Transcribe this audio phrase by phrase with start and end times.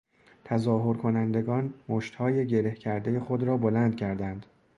[0.43, 4.45] تظاهر کنندگان مشتهای گره کردهی خود را بلند کردند.